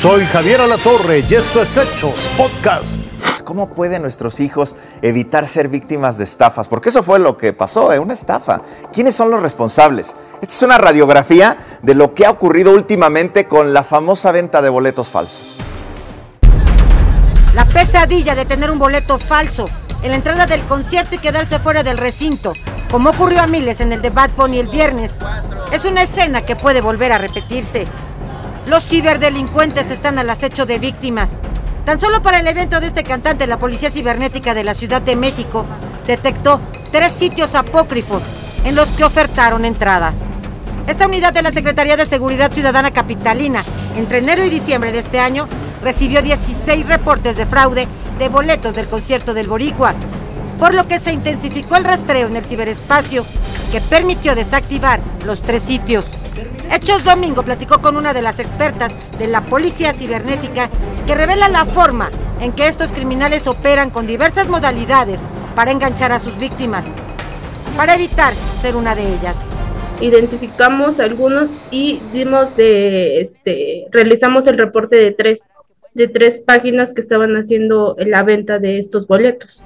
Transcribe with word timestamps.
Soy 0.00 0.24
Javier 0.24 0.62
Alatorre 0.62 1.22
y 1.28 1.34
esto 1.34 1.60
es 1.60 1.76
Hechos 1.76 2.26
Podcast. 2.34 3.02
¿Cómo 3.44 3.68
pueden 3.68 4.00
nuestros 4.00 4.40
hijos 4.40 4.74
evitar 5.02 5.46
ser 5.46 5.68
víctimas 5.68 6.16
de 6.16 6.24
estafas? 6.24 6.68
Porque 6.68 6.88
eso 6.88 7.02
fue 7.02 7.18
lo 7.18 7.36
que 7.36 7.52
pasó, 7.52 7.92
¿eh? 7.92 7.98
una 7.98 8.14
estafa. 8.14 8.62
¿Quiénes 8.94 9.14
son 9.14 9.30
los 9.30 9.42
responsables? 9.42 10.16
Esta 10.40 10.54
es 10.54 10.62
una 10.62 10.78
radiografía 10.78 11.58
de 11.82 11.94
lo 11.94 12.14
que 12.14 12.24
ha 12.24 12.30
ocurrido 12.30 12.72
últimamente 12.72 13.44
con 13.44 13.74
la 13.74 13.84
famosa 13.84 14.32
venta 14.32 14.62
de 14.62 14.70
boletos 14.70 15.10
falsos. 15.10 15.58
La 17.52 17.66
pesadilla 17.66 18.34
de 18.34 18.46
tener 18.46 18.70
un 18.70 18.78
boleto 18.78 19.18
falso 19.18 19.68
en 20.02 20.12
la 20.12 20.16
entrada 20.16 20.46
del 20.46 20.64
concierto 20.64 21.16
y 21.16 21.18
quedarse 21.18 21.58
fuera 21.58 21.82
del 21.82 21.98
recinto, 21.98 22.54
como 22.90 23.10
ocurrió 23.10 23.42
a 23.42 23.46
miles 23.46 23.82
en 23.82 23.92
el 23.92 24.00
de 24.00 24.08
Bad 24.08 24.30
Bunny 24.34 24.60
el 24.60 24.68
viernes, 24.68 25.18
es 25.72 25.84
una 25.84 26.04
escena 26.04 26.46
que 26.46 26.56
puede 26.56 26.80
volver 26.80 27.12
a 27.12 27.18
repetirse. 27.18 27.86
Los 28.70 28.84
ciberdelincuentes 28.84 29.90
están 29.90 30.20
al 30.20 30.30
acecho 30.30 30.64
de 30.64 30.78
víctimas. 30.78 31.40
Tan 31.84 31.98
solo 31.98 32.22
para 32.22 32.38
el 32.38 32.46
evento 32.46 32.78
de 32.78 32.86
este 32.86 33.02
cantante, 33.02 33.48
la 33.48 33.58
Policía 33.58 33.90
Cibernética 33.90 34.54
de 34.54 34.62
la 34.62 34.74
Ciudad 34.74 35.02
de 35.02 35.16
México 35.16 35.66
detectó 36.06 36.60
tres 36.92 37.12
sitios 37.12 37.56
apócrifos 37.56 38.22
en 38.64 38.76
los 38.76 38.86
que 38.90 39.02
ofertaron 39.02 39.64
entradas. 39.64 40.26
Esta 40.86 41.08
unidad 41.08 41.32
de 41.32 41.42
la 41.42 41.50
Secretaría 41.50 41.96
de 41.96 42.06
Seguridad 42.06 42.52
Ciudadana 42.52 42.92
Capitalina, 42.92 43.60
entre 43.96 44.18
enero 44.18 44.44
y 44.44 44.50
diciembre 44.50 44.92
de 44.92 45.00
este 45.00 45.18
año, 45.18 45.48
recibió 45.82 46.22
16 46.22 46.88
reportes 46.88 47.36
de 47.36 47.46
fraude 47.46 47.88
de 48.20 48.28
boletos 48.28 48.76
del 48.76 48.86
concierto 48.86 49.34
del 49.34 49.48
Boricua, 49.48 49.94
por 50.60 50.74
lo 50.74 50.86
que 50.86 51.00
se 51.00 51.12
intensificó 51.12 51.74
el 51.74 51.82
rastreo 51.82 52.28
en 52.28 52.36
el 52.36 52.46
ciberespacio 52.46 53.26
que 53.72 53.80
permitió 53.80 54.36
desactivar 54.36 55.00
los 55.26 55.42
tres 55.42 55.64
sitios. 55.64 56.12
Hechos 56.72 57.02
Domingo 57.02 57.42
platicó 57.42 57.82
con 57.82 57.96
una 57.96 58.14
de 58.14 58.22
las 58.22 58.38
expertas 58.38 58.94
de 59.18 59.26
la 59.26 59.40
Policía 59.42 59.92
Cibernética 59.92 60.70
que 61.04 61.16
revela 61.16 61.48
la 61.48 61.64
forma 61.64 62.10
en 62.40 62.52
que 62.52 62.68
estos 62.68 62.90
criminales 62.92 63.48
operan 63.48 63.90
con 63.90 64.06
diversas 64.06 64.48
modalidades 64.48 65.20
para 65.56 65.72
enganchar 65.72 66.12
a 66.12 66.20
sus 66.20 66.38
víctimas, 66.38 66.84
para 67.76 67.94
evitar 67.94 68.32
ser 68.62 68.76
una 68.76 68.94
de 68.94 69.02
ellas. 69.14 69.36
Identificamos 70.00 71.00
algunos 71.00 71.50
y 71.72 72.00
dimos 72.12 72.56
de, 72.56 73.20
este, 73.20 73.86
realizamos 73.90 74.46
el 74.46 74.56
reporte 74.56 74.94
de 74.94 75.10
tres, 75.10 75.40
de 75.94 76.06
tres 76.06 76.38
páginas 76.38 76.92
que 76.92 77.00
estaban 77.00 77.34
haciendo 77.36 77.96
la 77.98 78.22
venta 78.22 78.60
de 78.60 78.78
estos 78.78 79.08
boletos. 79.08 79.64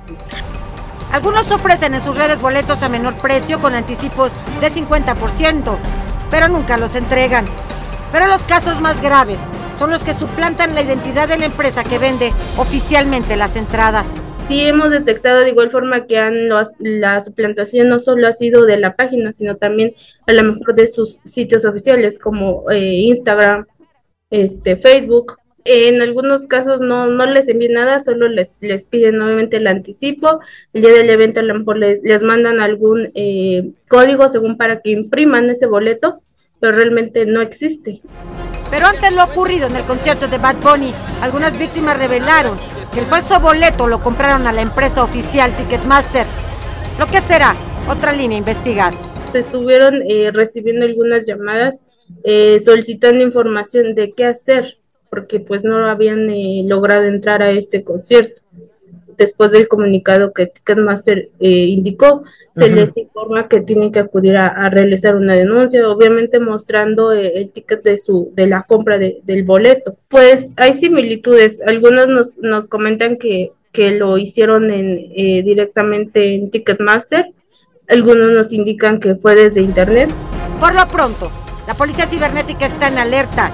Algunos 1.12 1.48
ofrecen 1.52 1.94
en 1.94 2.00
sus 2.00 2.16
redes 2.16 2.40
boletos 2.40 2.82
a 2.82 2.88
menor 2.88 3.14
precio 3.18 3.60
con 3.60 3.74
anticipos 3.74 4.32
de 4.60 4.68
50%, 4.68 5.78
pero 6.30 6.48
nunca 6.48 6.76
los 6.76 6.94
entregan. 6.94 7.46
Pero 8.12 8.26
los 8.26 8.42
casos 8.44 8.80
más 8.80 9.00
graves 9.00 9.40
son 9.78 9.90
los 9.90 10.02
que 10.02 10.14
suplantan 10.14 10.74
la 10.74 10.82
identidad 10.82 11.28
de 11.28 11.36
la 11.36 11.46
empresa 11.46 11.82
que 11.82 11.98
vende 11.98 12.32
oficialmente 12.56 13.36
las 13.36 13.56
entradas. 13.56 14.22
Sí, 14.46 14.60
hemos 14.66 14.90
detectado 14.90 15.40
de 15.40 15.50
igual 15.50 15.70
forma 15.70 16.06
que 16.06 16.18
han, 16.18 16.48
la 16.78 17.20
suplantación 17.22 17.88
no 17.88 17.98
solo 17.98 18.28
ha 18.28 18.32
sido 18.32 18.66
de 18.66 18.76
la 18.76 18.94
página, 18.94 19.32
sino 19.32 19.56
también 19.56 19.94
a 20.26 20.32
lo 20.32 20.42
mejor 20.42 20.74
de 20.74 20.86
sus 20.86 21.18
sitios 21.24 21.64
oficiales 21.64 22.18
como 22.18 22.70
eh, 22.70 22.78
Instagram, 22.78 23.66
este, 24.30 24.76
Facebook. 24.76 25.38
En 25.66 26.02
algunos 26.02 26.46
casos 26.46 26.82
no, 26.82 27.06
no 27.06 27.24
les 27.24 27.48
envían 27.48 27.72
nada, 27.72 27.98
solo 28.00 28.28
les, 28.28 28.50
les 28.60 28.84
piden 28.84 29.16
nuevamente 29.16 29.56
el 29.56 29.66
anticipo. 29.66 30.40
El 30.74 30.82
día 30.82 30.92
del 30.92 31.08
evento 31.08 31.40
les, 31.40 32.02
les 32.02 32.22
mandan 32.22 32.60
algún 32.60 33.10
eh, 33.14 33.70
código 33.88 34.28
según 34.28 34.58
para 34.58 34.82
que 34.82 34.90
impriman 34.90 35.48
ese 35.48 35.64
boleto, 35.64 36.20
pero 36.60 36.76
realmente 36.76 37.24
no 37.24 37.40
existe. 37.40 38.02
Pero 38.70 38.88
ante 38.88 39.10
lo 39.10 39.24
ocurrido 39.24 39.66
en 39.66 39.76
el 39.76 39.84
concierto 39.84 40.28
de 40.28 40.36
Bad 40.36 40.56
Bunny, 40.56 40.92
algunas 41.22 41.58
víctimas 41.58 41.98
revelaron 41.98 42.58
que 42.92 43.00
el 43.00 43.06
falso 43.06 43.40
boleto 43.40 43.86
lo 43.86 44.02
compraron 44.02 44.46
a 44.46 44.52
la 44.52 44.60
empresa 44.60 45.02
oficial 45.02 45.56
Ticketmaster. 45.56 46.26
Lo 46.98 47.06
que 47.06 47.22
será 47.22 47.56
otra 47.88 48.12
línea 48.12 48.36
a 48.36 48.40
investigar. 48.40 48.92
Se 49.32 49.38
estuvieron 49.38 50.02
eh, 50.10 50.30
recibiendo 50.30 50.84
algunas 50.84 51.26
llamadas 51.26 51.80
eh, 52.22 52.60
solicitando 52.60 53.22
información 53.22 53.94
de 53.94 54.12
qué 54.12 54.26
hacer 54.26 54.76
porque 55.14 55.38
pues 55.38 55.62
no 55.62 55.88
habían 55.88 56.28
eh, 56.28 56.64
logrado 56.66 57.04
entrar 57.04 57.40
a 57.40 57.52
este 57.52 57.84
concierto. 57.84 58.40
Después 59.16 59.52
del 59.52 59.68
comunicado 59.68 60.32
que 60.32 60.46
Ticketmaster 60.46 61.28
eh, 61.38 61.66
indicó, 61.66 62.24
se 62.52 62.68
les 62.68 62.96
informa 62.96 63.46
que 63.46 63.60
tienen 63.60 63.92
que 63.92 64.00
acudir 64.00 64.36
a, 64.36 64.68
realizar 64.70 65.14
una 65.14 65.36
denuncia, 65.36 65.88
obviamente 65.88 66.40
mostrando 66.40 67.12
eh, 67.12 67.32
el 67.36 67.52
ticket 67.52 67.84
de 67.84 68.00
su 68.00 68.32
de 68.34 68.48
la 68.48 68.64
compra 68.64 68.98
del 68.98 69.44
boleto. 69.44 69.96
Pues 70.08 70.50
hay 70.56 70.74
similitudes. 70.74 71.62
Algunos 71.64 72.08
nos, 72.08 72.38
nos 72.38 72.66
comentan 72.66 73.16
que, 73.16 73.52
que 73.70 73.92
lo 73.92 74.18
hicieron 74.18 74.72
en, 74.72 75.12
directamente 75.44 76.34
en 76.34 76.50
Ticketmaster. 76.50 77.26
Algunos 77.86 78.32
nos 78.32 78.52
indican 78.52 78.98
que 78.98 79.14
fue 79.14 79.36
desde 79.36 79.60
internet. 79.60 80.10
Por 80.58 80.74
lo 80.74 80.88
pronto, 80.88 81.30
la 81.68 81.74
policía 81.74 82.08
cibernética 82.08 82.66
está 82.66 82.88
en 82.88 82.98
alerta 82.98 83.52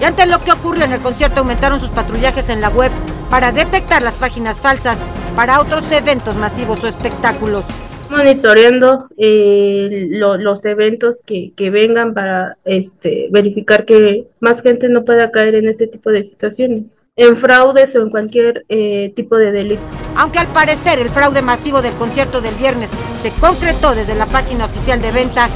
y 0.00 0.04
ante 0.04 0.26
lo 0.26 0.42
que 0.42 0.52
ocurrió 0.52 0.84
en 0.84 0.92
el 0.92 1.00
concierto 1.00 1.40
aumentaron 1.40 1.80
sus 1.80 1.90
patrullajes 1.90 2.48
en 2.48 2.60
la 2.60 2.68
web 2.68 2.90
para 3.30 3.52
detectar 3.52 4.02
las 4.02 4.14
páginas 4.14 4.60
falsas 4.60 5.02
para 5.36 5.60
otros 5.60 5.90
eventos 5.92 6.36
masivos 6.36 6.84
o 6.84 6.88
espectáculos. 6.88 7.64
Monitoreando 8.10 9.08
eh, 9.16 10.08
los 10.10 10.64
eventos 10.64 11.22
que, 11.22 11.52
vengan 11.70 12.14
para 12.14 12.56
este, 12.64 13.28
verificar 13.30 13.84
que 13.84 14.28
más 14.40 14.62
gente 14.62 14.88
no 14.88 15.04
pueda 15.04 15.30
caer 15.30 15.54
en 15.54 15.68
este 15.68 15.86
tipo 15.86 16.10
de 16.10 16.22
situaciones 16.22 16.96
en 17.16 17.36
fraudes 17.36 17.94
o 17.94 18.02
en 18.02 18.10
cualquier 18.10 18.64
eh, 18.68 19.12
tipo 19.14 19.36
de 19.36 19.52
delito. 19.52 19.82
Aunque 20.16 20.38
al 20.38 20.48
parecer 20.48 20.98
el 20.98 21.10
fraude 21.10 21.42
masivo 21.42 21.80
del 21.80 21.94
concierto 21.94 22.40
del 22.40 22.54
viernes 22.56 22.90
se 23.22 23.30
concretó 23.40 23.94
desde 23.94 24.14
la 24.14 24.26
página 24.26 24.66
oficial 24.66 25.00
de 25.00 25.12
venta, 25.12 25.48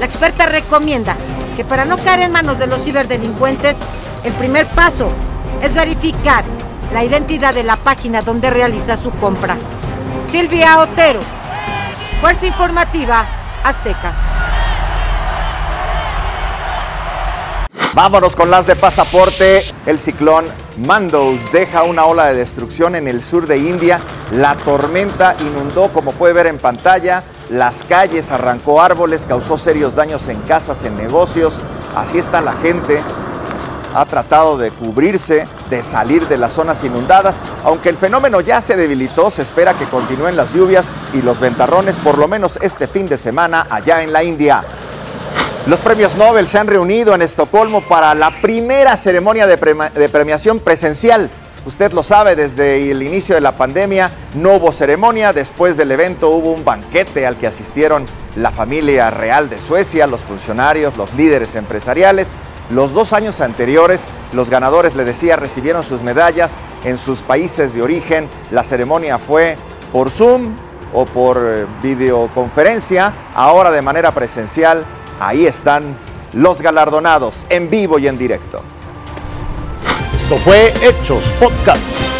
la 0.00 0.06
experta 0.06 0.46
recomienda 0.46 1.16
que 1.56 1.64
para 1.64 1.84
no 1.84 1.98
caer 1.98 2.20
en 2.22 2.32
manos 2.32 2.58
de 2.58 2.66
los 2.66 2.82
ciberdelincuentes, 2.82 3.78
el 4.24 4.32
primer 4.34 4.66
paso 4.66 5.10
es 5.62 5.74
verificar 5.74 6.44
la 6.92 7.04
identidad 7.04 7.54
de 7.54 7.64
la 7.64 7.76
página 7.76 8.22
donde 8.22 8.50
realiza 8.50 8.96
su 8.96 9.10
compra. 9.12 9.56
Silvia 10.30 10.78
Otero, 10.78 11.20
Fuerza 12.20 12.46
Informativa 12.46 13.26
Azteca. 13.64 14.32
Vámonos 17.94 18.34
con 18.34 18.50
las 18.50 18.66
de 18.66 18.74
pasaporte. 18.74 19.62
El 19.84 19.98
ciclón 19.98 20.46
Mandos 20.78 21.52
deja 21.52 21.82
una 21.82 22.06
ola 22.06 22.28
de 22.28 22.34
destrucción 22.34 22.94
en 22.94 23.06
el 23.06 23.22
sur 23.22 23.46
de 23.46 23.58
India. 23.58 24.00
La 24.30 24.56
tormenta 24.56 25.36
inundó, 25.38 25.88
como 25.92 26.12
puede 26.12 26.32
ver 26.32 26.46
en 26.46 26.58
pantalla, 26.58 27.22
las 27.52 27.84
calles, 27.84 28.30
arrancó 28.30 28.80
árboles, 28.80 29.26
causó 29.28 29.58
serios 29.58 29.94
daños 29.94 30.26
en 30.28 30.40
casas, 30.40 30.84
en 30.84 30.96
negocios. 30.96 31.58
Así 31.94 32.18
está 32.18 32.40
la 32.40 32.54
gente. 32.54 33.02
Ha 33.94 34.06
tratado 34.06 34.56
de 34.56 34.70
cubrirse, 34.70 35.46
de 35.68 35.82
salir 35.82 36.26
de 36.28 36.38
las 36.38 36.54
zonas 36.54 36.82
inundadas. 36.82 37.42
Aunque 37.64 37.90
el 37.90 37.98
fenómeno 37.98 38.40
ya 38.40 38.62
se 38.62 38.74
debilitó, 38.74 39.30
se 39.30 39.42
espera 39.42 39.74
que 39.74 39.84
continúen 39.84 40.34
las 40.34 40.54
lluvias 40.54 40.90
y 41.12 41.20
los 41.20 41.40
ventarrones 41.40 41.96
por 41.98 42.16
lo 42.16 42.26
menos 42.26 42.58
este 42.62 42.88
fin 42.88 43.06
de 43.06 43.18
semana 43.18 43.66
allá 43.68 44.02
en 44.02 44.14
la 44.14 44.24
India. 44.24 44.64
Los 45.66 45.80
premios 45.80 46.16
Nobel 46.16 46.48
se 46.48 46.58
han 46.58 46.66
reunido 46.66 47.14
en 47.14 47.20
Estocolmo 47.20 47.82
para 47.82 48.14
la 48.14 48.30
primera 48.40 48.96
ceremonia 48.96 49.46
de, 49.46 50.08
premiación 50.08 50.58
presencial. 50.58 51.30
Usted 51.64 51.92
lo 51.92 52.02
sabe, 52.02 52.34
desde 52.34 52.90
el 52.90 53.02
inicio 53.02 53.34
de 53.34 53.40
la 53.40 53.52
pandemia 53.52 54.10
no 54.34 54.54
hubo 54.54 54.72
ceremonia, 54.72 55.32
después 55.32 55.76
del 55.76 55.92
evento 55.92 56.30
hubo 56.30 56.50
un 56.52 56.64
banquete 56.64 57.26
al 57.26 57.36
que 57.36 57.46
asistieron 57.46 58.04
la 58.36 58.50
familia 58.50 59.10
real 59.10 59.48
de 59.48 59.58
Suecia, 59.58 60.06
los 60.06 60.22
funcionarios, 60.22 60.96
los 60.96 61.12
líderes 61.14 61.54
empresariales. 61.54 62.32
Los 62.70 62.94
dos 62.94 63.12
años 63.12 63.40
anteriores, 63.40 64.04
los 64.32 64.48
ganadores, 64.48 64.96
le 64.96 65.04
decía, 65.04 65.36
recibieron 65.36 65.82
sus 65.82 66.02
medallas 66.02 66.54
en 66.84 66.96
sus 66.96 67.20
países 67.20 67.74
de 67.74 67.82
origen. 67.82 68.28
La 68.50 68.64
ceremonia 68.64 69.18
fue 69.18 69.56
por 69.92 70.10
Zoom 70.10 70.54
o 70.94 71.04
por 71.04 71.38
eh, 71.42 71.66
videoconferencia, 71.82 73.12
ahora 73.34 73.70
de 73.70 73.82
manera 73.82 74.12
presencial 74.12 74.86
Ahí 75.20 75.46
están 75.46 75.96
los 76.32 76.62
galardonados 76.62 77.46
en 77.48 77.70
vivo 77.70 78.00
y 78.00 78.08
en 78.08 78.18
directo. 78.18 78.60
Esto 80.32 80.44
fue 80.44 80.72
Hechos 80.80 81.30
Podcast. 81.32 82.11